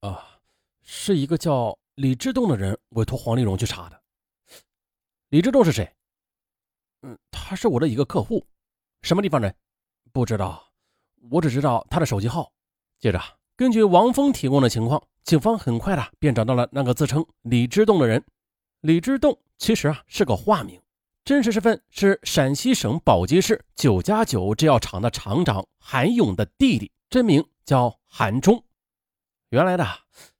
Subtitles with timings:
[0.00, 0.38] 啊，
[0.82, 4.00] 是一个叫李志栋的人委托黄丽荣去查的。
[5.30, 5.92] 李志栋是谁？
[7.02, 8.46] 嗯，他是我的一个客户。
[9.02, 9.54] 什么地方人？
[10.12, 10.72] 不知道，
[11.30, 12.52] 我只知道他的手机号。
[12.98, 13.20] 接着，
[13.56, 18.24] 根据王峰提供的情况，警方很快的便找到了那个自称李之栋的人。
[18.80, 20.80] 李之栋其实啊是个化名，
[21.24, 28.64] 真实身份是陕西省宝鸡市九加九制药厂的厂长韩勇的弟弟，真名叫韩忠。
[29.50, 29.86] 原来的，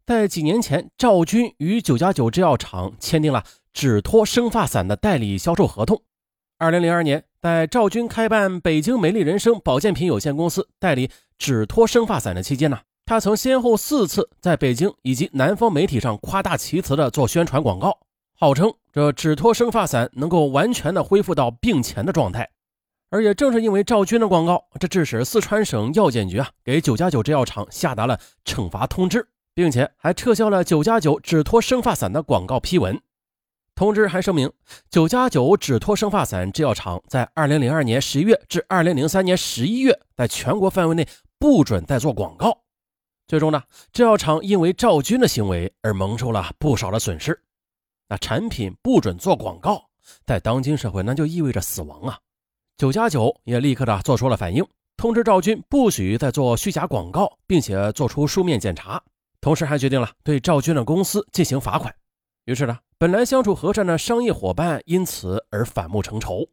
[0.04, 3.42] 在几年前，赵军与九加九制药厂签订了
[3.73, 6.02] 止脱生发散的代理销售合同。
[6.59, 17.98] 二零零二年，在赵军开办北京美丽人生保健品有限公司代理止脱生发散的期间呢，他曾先后四次在北京以及南方媒体上夸大其词的做宣传广告，
[18.38, 22.47] 号称这止脱生发散能够完全的恢复到病前的状态。
[23.11, 33.01] 而也正是因为赵军的广告，这致使四川省药监局啊给九加九制药厂下达了惩罚通知，并且还撤销了九加九止脱生发散的广告批文。
[33.75, 34.53] 通知还声明，
[34.91, 41.06] 九加九止脱生发散制药厂在二零零二年十一月至二零零三年十一月，在全国范围内
[41.39, 42.65] 不准再做广告。
[43.27, 43.62] 最终呢，
[43.93, 47.41] 制药厂因为赵军的行为而蒙受了不少的损失。
[48.09, 49.84] 那产品不准做广告，
[50.27, 52.19] 在当今社会那就意味着死亡啊！
[52.79, 54.65] 九加九也立刻的做出了反应，
[54.97, 59.03] 通知赵军不许再做虚假广告，并且做出书面检查，
[59.41, 61.93] 同时还决定了对赵军的公司进行罚款。
[62.45, 66.47] 于是呢，本来相处和善的商业伙伴因此而反目成仇。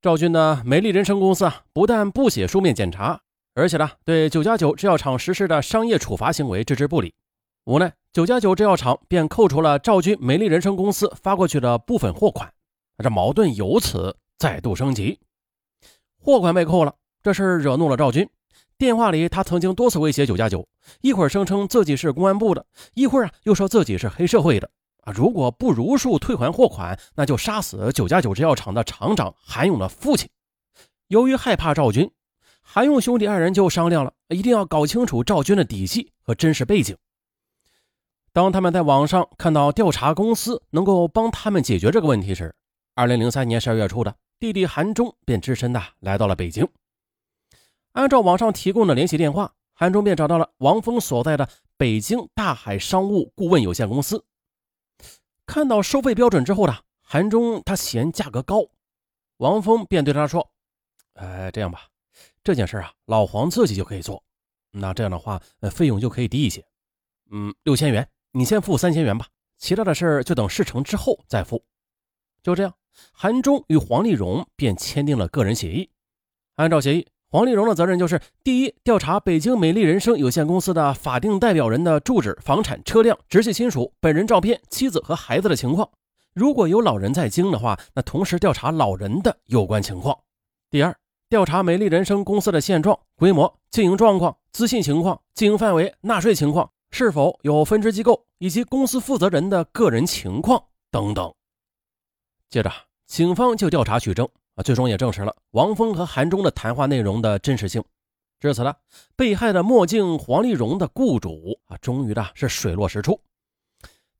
[0.00, 3.20] 赵军的美丽人生公司啊，不但不写书面检查，
[3.52, 7.12] 而且呢，对九加九制药厂实施的商业处罚行为置之不理。
[7.66, 12.50] 无奈，九加九制药厂便扣除了赵军美丽人生公司发过去的部分货款，
[13.04, 15.20] 这矛盾由此再度升级。
[16.26, 18.28] 货款被扣了，这事惹怒了赵军。
[18.76, 20.66] 电话里，他曾经多次威胁九加九，
[21.00, 24.68] 一会儿声称自己是公安部的，一会儿啊又说自己是黑社会的
[25.04, 25.12] 啊！
[25.12, 30.28] 如果不如数退还货款，那就杀死九加九制药厂的厂长韩勇的父亲。
[31.06, 32.10] 由于害怕赵军，
[32.60, 36.96] 韩勇兄弟二人就商量了，一定要搞清楚赵军的底细和真实背景。
[38.32, 42.52] 当他们在网上看到调查公司能够帮他们解决这个问题时，
[42.96, 44.12] 二零零三年十二月初的。
[44.38, 46.68] 弟弟韩忠便只身的来到了北京。
[47.92, 54.24] 按照网上提供的联系电话，韩忠便找到了王峰所在的北京大海商务顾问有限公司。
[55.46, 58.68] 看到收费标准之后呢，韩忠他嫌价格高，
[59.38, 60.50] 王峰便对他说
[61.14, 61.88] ：“呃，这样吧，
[62.44, 64.22] 这件事啊，老黄自己就可以做。
[64.72, 66.62] 那这样的话，呃，费用就可以低一些。
[67.30, 69.26] 嗯，六千元，你先付三千元吧，
[69.56, 71.64] 其他的事就等事成之后再付。”
[72.42, 72.74] 就这样。
[73.12, 75.90] 韩忠与黄丽荣便签订了个人协议。
[76.56, 85.86] 按照协议，黄丽荣的责任就是：第一，调查北京美丽人生有限公司的法定代表人的住址、房产、车辆、直系亲属、本人照片、妻子和孩子的情况；
[86.34, 90.16] 如果有老人在京的话，那同时调查老人的有关情况。
[90.70, 90.96] 第二，
[91.28, 101.34] 调查美丽人生公司的现状、规模、经营状况、资信情况、经营范围、纳税情况，是否有分支机构以及公司负责人的个人情况等等。
[102.48, 102.72] 接着。
[103.06, 107.84] 警方就调查取证啊，最终也证实了王峰和韩忠的谈话内容的真实性。
[108.40, 108.74] 至此呢，
[109.14, 113.20] 被害的墨镜黄丽荣的雇主啊，终于的是水落石出。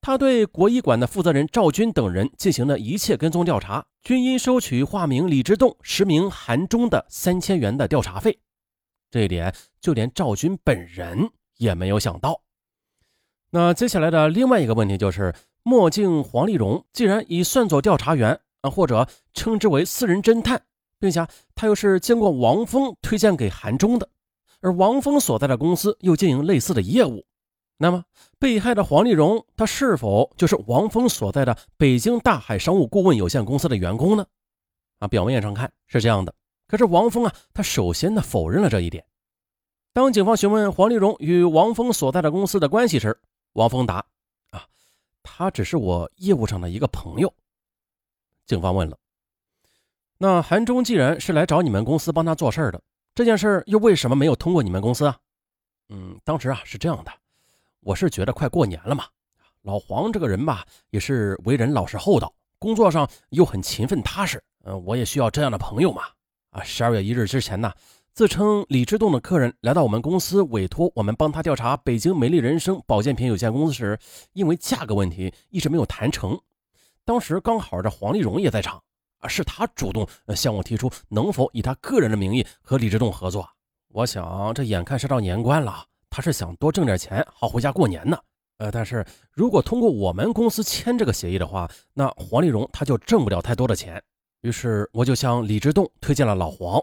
[0.00, 8.38] 他对国医馆的负责人赵军等人进行的一切跟踪调查，均因收取化名李之栋、实名韩忠的三千元的调查费。
[9.10, 12.40] 这一点，就连赵军本人也没有想到。
[13.50, 15.34] 那接下来的另外一个问题就是，
[15.66, 18.70] 墨镜黄丽荣既然已算作调查员啊。
[18.70, 20.62] 或者称之为私人侦探，
[21.00, 24.08] 并且他又是经过王峰推荐给韩忠的，
[24.60, 27.26] 而王峰所在的公司又经营类似的业务，
[27.78, 28.04] 那么
[28.38, 34.24] 被害的黄丽荣，他是否就是王峰所在的北京大海商务顾问有限公司的员工呢？
[35.00, 36.32] 啊，表面上看是这样的，
[36.68, 39.04] 可是王峰啊，他首先呢否认了这一点。
[39.92, 43.20] 当警方询问黄丽荣与王峰所在的公司的关系时，
[43.52, 44.04] 王峰答：
[45.26, 47.34] 他只是我业务上的一个朋友。
[48.46, 48.96] 警方问了
[50.18, 52.80] ：“那韩忠既然是来找你们公司帮他做事的，
[53.12, 55.18] 这件事又为什么没有通过你们公司啊
[55.90, 57.10] ？”“嗯，当时啊是这样的，
[57.80, 59.06] 我是觉得快过年了嘛，
[59.62, 66.04] 老黄这个人吧也是为人老实厚道，工作上又很勤奋踏实，嗯，我也需要这样的朋友嘛。
[66.50, 67.72] 啊，十二月一日之前呢，
[68.16, 73.98] 自称李志栋的客人来到我们公司，委托我们帮他调查北京美丽人生保健品有限公司时，
[74.32, 76.40] 因为价格问题一直没有谈成。”
[77.04, 78.82] 当时刚好这黄丽荣也在场
[79.18, 83.46] 啊，是他主动向我提出能否以他个人的名义和李志栋合作。
[83.88, 88.16] 我想这眼看是到年关了，他是想多挣点钱，好回家过年呢。
[88.56, 94.02] 呃，但是如果通过我们公司签这个协议的话，那黄丽蓉他就挣不了太多的钱。
[94.40, 96.82] 于是我就向李志栋推荐了老黄，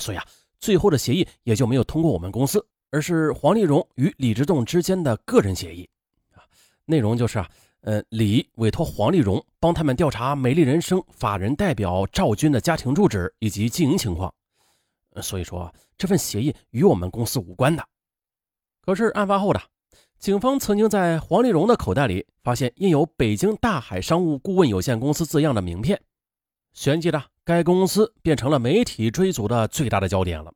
[0.00, 0.24] 所以啊，
[0.58, 5.88] 最后的协议也就没有通过我们公司，而是黄丽蓉与李志栋之间的个人协议。
[6.34, 6.42] 啊，
[6.84, 7.48] 内容就是啊，
[7.82, 14.32] 呃，李委托黄丽蓉帮他们调查美丽人生法人代表赵军的家庭住址以及经营情况。
[15.22, 17.86] 所以说这份协议与我们公司无关的。
[18.80, 19.60] 可是案发后的。
[20.18, 26.00] 警方曾经在黄丽蓉的口袋里发现印有“北京大海商务顾问有限公司”字样的名片，
[26.72, 30.52] 旋即的该公司变成了媒体追逐的最大的焦点了。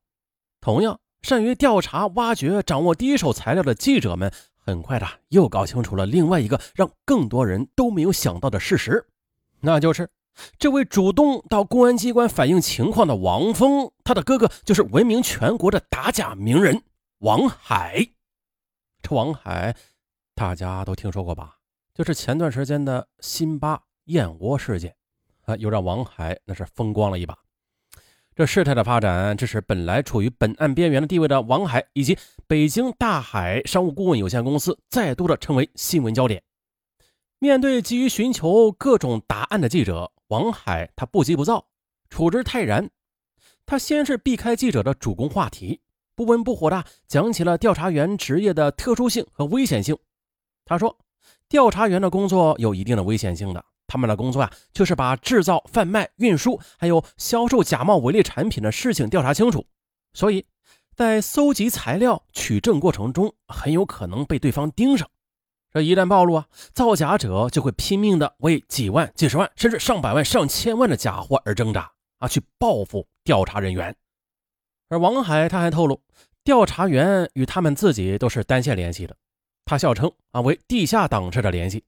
[0.60, 9.06] 同样善于调查、挖掘、掌握第一手材料的记者们，很快的又搞清楚了另外一个让更多人都没有想到的事实，
[9.60, 10.10] 那就是
[10.58, 16.82] 这位主动到公安机关反映情况的王峰，他的哥哥就是闻名全国的打假名人
[17.20, 18.08] 王海。
[19.00, 19.76] 这王海，
[20.34, 21.58] 大家都听说过吧？
[21.94, 24.96] 就是前段时间的辛巴燕窝事件，
[25.56, 27.37] 又让王海那是风光了一把。
[28.35, 32.17] 这事态的发展，致使本来处于本案边缘的地位的王海，以及
[32.47, 36.43] 北京大海商务顾问有限公司，再度的成为新闻焦点。
[37.38, 41.67] 面对急于寻求各种答案的记者，王海他不急不躁，
[42.08, 42.91] 处之泰然。
[43.67, 45.81] 他先是避开记者的主攻话题。
[46.14, 49.96] 不温不火的讲起了调查员职业的特殊性和危险性。
[50.67, 50.99] 他说
[51.49, 59.66] ：“调查员的工作有一定的危险性的，他们的工作啊，就是把制造、贩卖、运输还有销售假冒伪劣产品的事情调查清楚。
[60.14, 60.46] 所以，
[60.94, 65.08] 在搜集材料、取证过程中，很有可能被对方盯上。
[65.72, 73.94] 这一旦暴露啊，造假者就会拼命的为几万、几十万，甚至上百万、上千万的假货而挣扎啊，去报复调查人员。”
[74.88, 76.02] 而王海他还透露，
[76.43, 79.16] 调查员与他们自己都是单线联系的，
[79.64, 81.84] 他笑称啊为地下党式的联系，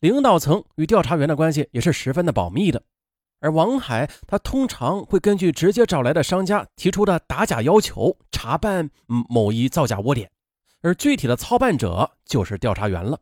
[0.00, 2.82] 领导层与调查员的关系也是十分的保密的。
[3.40, 10.30] 而王海他通常会根据直接找来的商家提出的打假要求，查办某一造假窝点，
[10.82, 13.18] 而具体的操办者就是调查员了。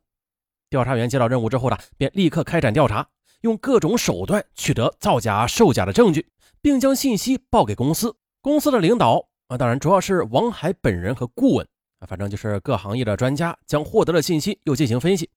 [0.71, 3.07] 调查员接到任务之后呢，便立刻开展调查，
[3.43, 6.27] 用各种手段取得造假售假的证据，
[6.61, 8.17] 并将信息报给公司。
[8.41, 11.67] 公司的领导啊，当然主要是王海本人和顾问
[12.01, 15.31] 啊，反正就是各行业的专家，将获得的信息又进行分析。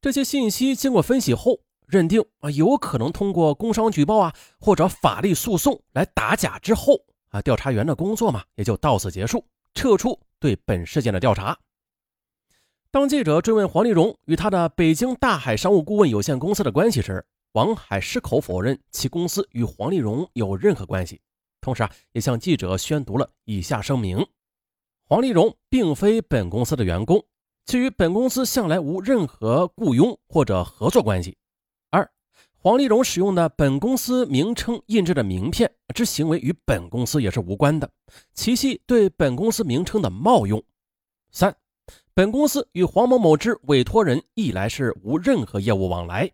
[0.00, 9.44] 这些信息经过分析后，认定啊有可能通过工商举报啊或者法律诉讼来打假之后啊，调查员的工作嘛也就到此结束，
[9.74, 11.58] 撤出对本事件的调查。
[12.90, 21.20] 当记者追问黄丽蓉与他的北京大海商务顾问有限公司的关系时，王海矢口否认其公司与黄丽蓉有任何关系。
[21.60, 24.26] 同时啊，也向记者宣读了以下声明：
[25.04, 27.22] 黄丽蓉并非本公司的员工，
[27.66, 31.36] 其与本公司向来无任何雇佣或者合作关系。
[31.90, 32.10] 二，
[32.56, 37.90] 黄丽荣使用的本公司名称印制的名片之行为与本公司也是无关的，
[38.34, 40.62] 其系对本公司名称的冒用。
[41.30, 41.56] 三，
[42.14, 46.30] 本公司与黄某某之委托人一来是无任何业务往来。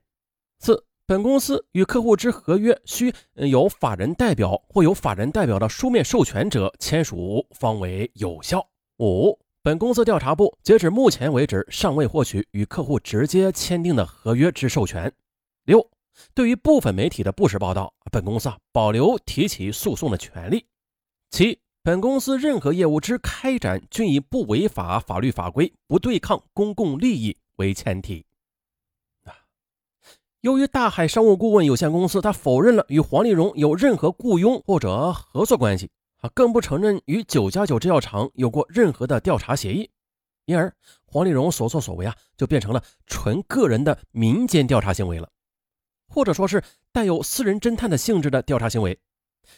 [0.59, 0.85] 四。
[1.09, 8.69] 本公司与客户之合约需有法人代表或有法人代表的书面授权者签署方为有效。
[8.99, 15.13] 五、本公司调查部截止目前为止尚未获取与客户直接签订的合约之授权。
[15.65, 15.85] 六、
[16.35, 20.65] 对于部分媒体的不实报道，本公司啊保留提起诉讼的权利。
[21.33, 28.25] 七、本公司任何业务之开展均以不违法法律法规、不对抗公共利益为前提。
[29.25, 29.35] 啊
[30.43, 35.91] 由于大海商务顾问有限公司，他否认了与黄丽蓉有任何雇佣或者合作关系，
[36.35, 39.91] 更不承认与九加九制药厂有过任何的调查协议，
[40.45, 45.31] 因而黄丽蓉所作所为啊，就变成了纯个人的民间调查行为了，
[46.09, 48.99] 或者说是带有私人侦探的性质的调查行为。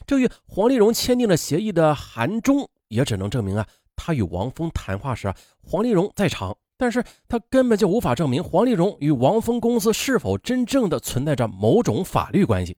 [0.06, 6.56] 这与黄丽蓉签订了协议的函中，也只能证明啊，他与王峰谈话时啊，黄丽蓉在场。
[6.80, 12.76] 但是他根本就无法证明黄丽蓉与王峰公司是否真正的存在着某种法律关系。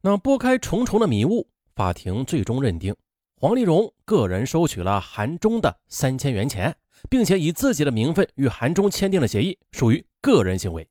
[0.00, 2.96] 那拨开重重的迷雾，法庭最终认定
[3.38, 6.74] 黄丽蓉个人收取了韩忠的三千元钱，
[7.10, 10.88] 并且以自己的名分与韩忠签订了协议，属于个人行为。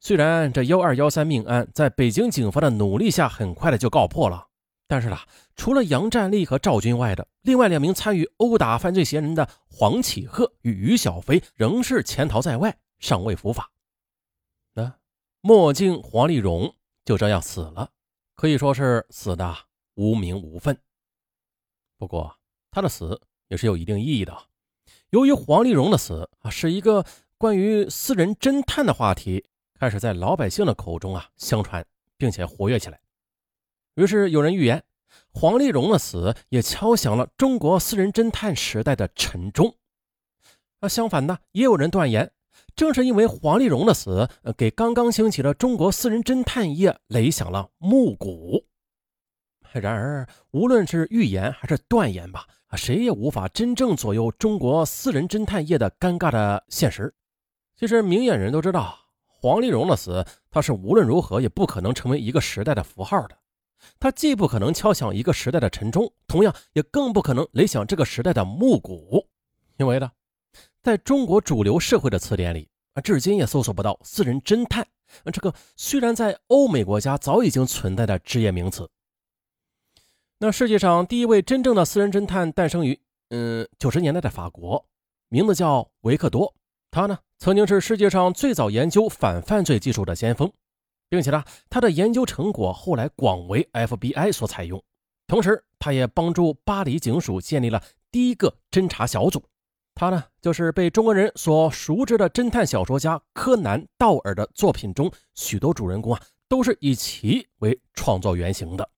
[0.00, 4.48] 虽然这幺二幺三命案在北京警方的努力下，很快的就告破了。
[4.88, 5.16] 但是呢，
[5.54, 13.70] 除了杨占利和赵军外的另外两名参与殴打犯罪嫌疑人的黄启鹤与于小飞仍是潜逃在外，尚未伏法。
[14.72, 14.92] 那
[15.40, 17.90] 墨镜黄丽蓉就这样死了，
[18.40, 19.54] 可以说是死的
[19.96, 20.74] 无名无分。
[21.98, 22.38] 不过
[22.70, 24.34] 他的死也是有一定意义的。
[25.10, 27.04] 由于黄丽荣的死啊，是一个
[27.36, 29.44] 关于私人侦探的话题，
[29.74, 32.98] 开始在老百姓的口中啊相传，并且活跃起来。
[33.96, 34.82] 于是有人预言，
[35.34, 39.76] 黄丽荣的死也敲响了中国私人侦探时代的晨钟。
[40.78, 42.32] 啊，相反呢，也有人断言，
[42.80, 48.64] 正是因为黄丽荣的死，给刚刚兴起的中国私人侦探业擂响了暮鼓。
[49.74, 52.46] 然而，无论是预言还是断言吧，
[52.78, 57.14] 谁也无法真正左右中国私人侦探业的尴尬的现实。
[57.76, 63.36] 其实，明眼人都知道，黄丽荣的死，他是无论如何也不可能成为一个时代的符号的。
[63.98, 69.28] 他既不可能敲响一个时代的晨钟，同样也更不可能擂响这个时代的暮鼓。
[69.76, 70.10] 因为呢，
[70.82, 74.82] 在中国主流社会的词典里啊，至今也搜索不到“私人侦探”
[75.24, 78.88] 啊这个虽然在欧美国家早已经存在的职业名词。
[80.38, 84.86] 那世界上第一位真正的私人侦探诞生于嗯九十年代的法国，
[85.28, 86.54] 名字叫维克多。
[86.90, 90.50] 他呢曾经是世界上最早研究反犯罪技术的先锋，
[91.08, 94.82] 并且呢他的研究成果后来广为 FBI 所采用。
[95.28, 97.80] 同时，他也帮助巴黎警署建立了
[98.10, 99.40] 第一个侦查小组。
[100.00, 108.88] 他呢就是被中国人所熟知的侦探小说家柯南·道尔的作品中许多主人公啊都是以其为创作原型的。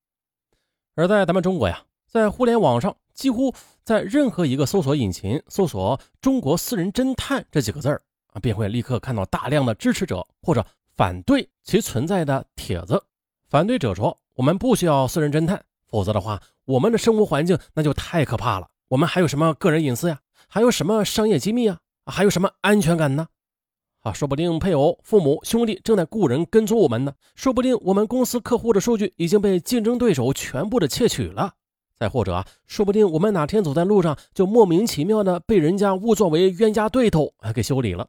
[0.94, 13.02] 而在咱们中国呀，在互联网上，几乎在任何一个搜索引擎搜索“中国私人侦探”这几个字儿啊，便会立刻看到大量的支持者或者反对其存在的帖子。
[13.49, 18.68] 反对者说：“我们不需要私人侦探，否则的话，我们的生活环境那就太可怕了。
[18.87, 20.21] 我们还有什么个人隐私呀？
[20.54, 21.78] 还有什么商业机密啊？
[22.04, 23.28] 还有什么安全感呢？”
[24.04, 27.14] 啊，说不定配偶、父母、兄弟正在雇人跟踪我们呢。
[27.35, 31.54] 说不定我们公司客户的数据已经被竞争对手全部的窃取了。
[31.99, 38.09] 再或者啊，说不定我们哪天走在路上，就莫名其妙的被人家误作为冤家对头，啊给修理了。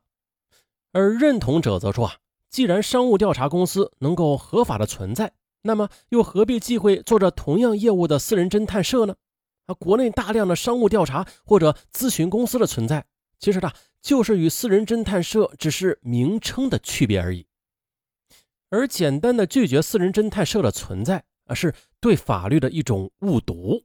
[0.92, 2.16] 而认同者则说啊，
[2.50, 5.32] 既然商务调查公司能够合法的存在，
[5.62, 9.16] 那么又何必忌讳做着同样业务的私人侦探社呢？
[9.66, 13.06] 啊，国内大量的商务调查或者咨询公司的存在。
[13.40, 17.46] 其实呢，就是与私人侦探社只是名称的区别而已。
[18.70, 23.84] 而简单的拒绝私人侦探社的存在，啊，是对法律的一种误读。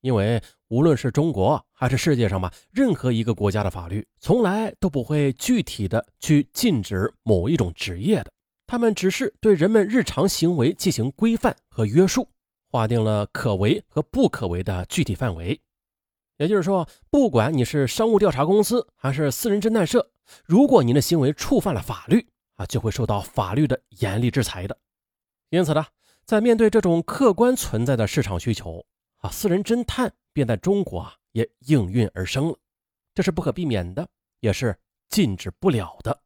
[0.00, 8.30] 因为无论是中国还是世界上吧，任何一个国家的法律，从来都不会具体的去禁止某一种职业的，
[8.64, 12.28] 他们只是对人们日常行为进行规范和约束，
[12.70, 15.60] 划定了可为和不可为的具体范围。
[16.36, 20.10] 也就是说，不管你是商务调查公司还是私人侦探社，
[20.44, 24.78] 如果您的行为触犯了法律啊，就会受到法律的严厉制裁的。
[25.50, 25.84] 因此呢，
[26.24, 28.84] 在面对这种客观存在的市场需求
[29.16, 32.56] 啊，私人侦探便在中国啊也应运而生了。
[33.14, 34.08] 这是不可避免的，
[34.38, 36.20] 也是禁止不了的。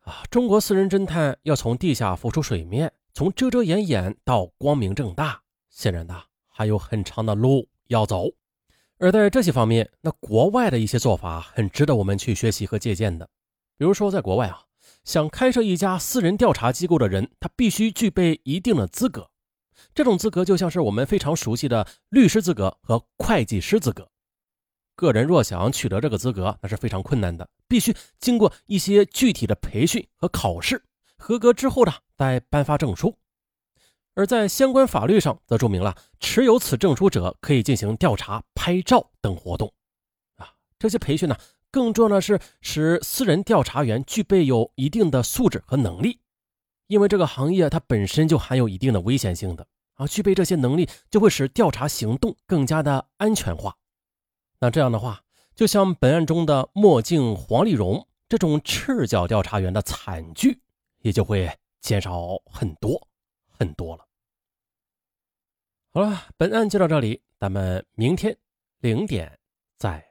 [0.00, 8.28] 啊，中国私人侦探要从地下浮出水面，从遮遮掩掩到光明正大，显然呢还有很长的路要走。
[8.98, 13.28] 而在这些方面，那国外的一些做法很值得我们去学习和借鉴的。
[13.76, 14.60] 比如说，在国外啊，
[15.02, 19.28] 想开设一家私人调查机构的人，他必须具备一定的资格。
[19.92, 24.08] 这种资格就像是我们非常熟悉的律师资格和会计师资格。
[24.94, 30.84] 个人若想取得这个资格，那是非常困难的，必须经过一些具体的培训和考试，
[31.18, 33.16] 合格之后呢，再颁发证书。
[34.14, 39.72] 而在相关法律上则注明了，持有此证书者可以进行调查、拍照等活动。
[40.36, 41.36] 啊，这些培训呢，
[41.70, 46.20] 更重要的是使私人调查员具备有一定的素质和能力，
[46.88, 53.76] 因为这个行业它本身就含有一定的危险性的啊，具备这些能力就会使调查行动更加的安全化。
[54.58, 55.22] 那这样的话，
[55.54, 60.60] 就像本案中的墨镜黄丽荣这种赤脚调查员的惨剧，
[61.02, 61.48] 也就会
[61.80, 63.06] 减少很多
[63.46, 64.06] 很多了。
[65.92, 68.36] 好了，本案就到这里，咱们明天
[68.80, 69.38] 零点
[69.76, 70.07] 再。